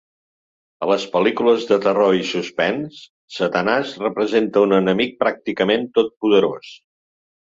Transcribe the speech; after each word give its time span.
A 0.85 0.87
les 0.91 1.03
pel·lícules 1.15 1.67
de 1.71 1.77
terror 1.83 2.17
i 2.19 2.23
suspens, 2.29 3.03
Satanàs 3.37 3.93
representa 4.05 4.65
un 4.69 4.73
enemic 4.79 5.15
pràcticament 5.21 5.85
totpoderós. 5.99 6.73